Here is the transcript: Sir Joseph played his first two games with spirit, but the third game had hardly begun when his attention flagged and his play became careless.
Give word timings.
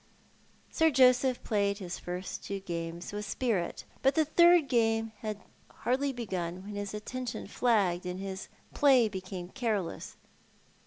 Sir 0.71 0.89
Joseph 0.89 1.43
played 1.43 1.77
his 1.77 1.99
first 1.99 2.43
two 2.43 2.59
games 2.61 3.13
with 3.13 3.23
spirit, 3.23 3.85
but 4.01 4.15
the 4.15 4.25
third 4.25 4.67
game 4.67 5.11
had 5.19 5.39
hardly 5.69 6.11
begun 6.11 6.63
when 6.63 6.73
his 6.73 6.95
attention 6.95 7.45
flagged 7.45 8.07
and 8.07 8.19
his 8.19 8.47
play 8.73 9.07
became 9.07 9.49
careless. 9.49 10.17